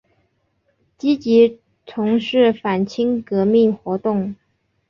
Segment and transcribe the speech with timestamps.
[0.97, 4.33] 积极从事反清革命活动。